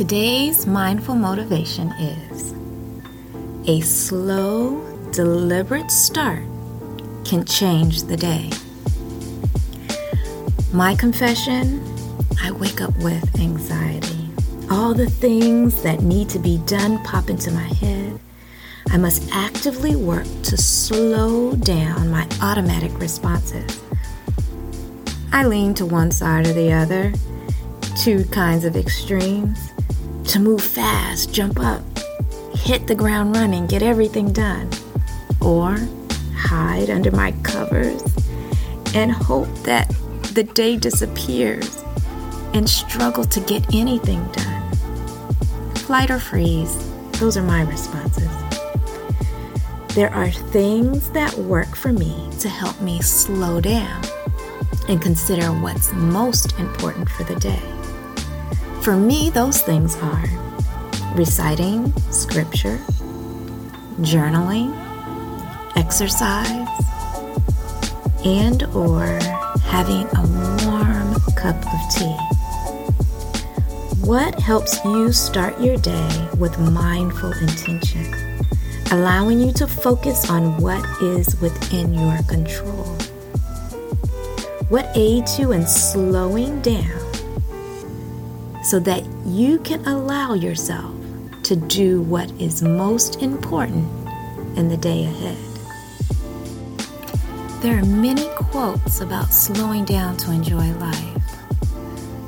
[0.00, 2.54] Today's mindful motivation is
[3.68, 4.80] a slow,
[5.12, 6.42] deliberate start
[7.26, 8.48] can change the day.
[10.72, 11.84] My confession
[12.42, 14.30] I wake up with anxiety.
[14.70, 18.18] All the things that need to be done pop into my head.
[18.88, 23.78] I must actively work to slow down my automatic responses.
[25.30, 27.12] I lean to one side or the other,
[27.96, 29.58] two kinds of extremes.
[30.24, 31.82] To move fast, jump up,
[32.54, 34.70] hit the ground running, get everything done.
[35.40, 35.76] Or
[36.36, 38.02] hide under my covers
[38.94, 39.88] and hope that
[40.34, 41.82] the day disappears
[42.54, 44.72] and struggle to get anything done.
[45.76, 46.76] Flight or freeze,
[47.18, 48.28] those are my responses.
[49.94, 54.02] There are things that work for me to help me slow down
[54.88, 57.79] and consider what's most important for the day.
[58.82, 60.24] For me, those things are
[61.14, 62.78] reciting scripture,
[64.00, 64.74] journaling,
[65.76, 66.66] exercise,
[68.24, 69.04] and or
[69.64, 70.24] having a
[70.64, 72.16] warm cup of tea.
[74.02, 78.14] What helps you start your day with mindful intention,
[78.92, 82.96] allowing you to focus on what is within your control?
[84.70, 87.09] What aids you in slowing down
[88.70, 90.94] so that you can allow yourself
[91.42, 93.84] to do what is most important
[94.56, 95.36] in the day ahead?
[97.62, 101.14] There are many quotes about slowing down to enjoy life.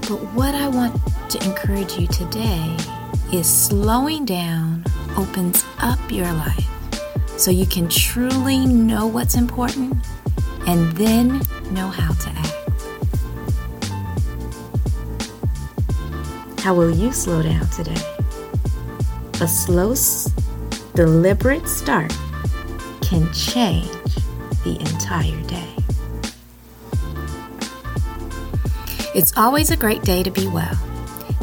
[0.00, 2.76] But what I want to encourage you today
[3.32, 4.84] is slowing down
[5.16, 6.66] opens up your life
[7.36, 9.94] so you can truly know what's important
[10.66, 12.51] and then know how to act.
[16.62, 18.00] How will you slow down today?
[19.40, 19.96] A slow,
[20.94, 22.16] deliberate start
[23.00, 23.90] can change
[24.62, 25.74] the entire day.
[29.12, 30.76] It's always a great day to be well.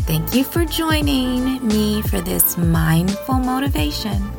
[0.08, 4.39] Thank you for joining me for this mindful motivation.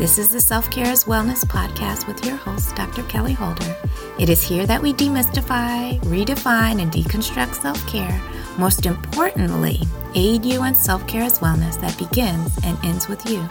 [0.00, 3.02] This is the Self Care as Wellness podcast with your host, Dr.
[3.02, 3.76] Kelly Holder.
[4.18, 8.18] It is here that we demystify, redefine, and deconstruct self care.
[8.56, 9.82] Most importantly,
[10.14, 13.46] aid you in self care as wellness that begins and ends with you.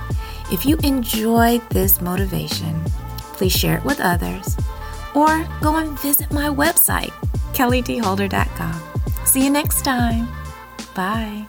[0.51, 2.83] If you enjoyed this motivation,
[3.33, 4.57] please share it with others
[5.13, 7.13] or go and visit my website,
[7.53, 8.81] kellydholder.com.
[9.23, 10.27] See you next time.
[10.95, 11.45] Bye.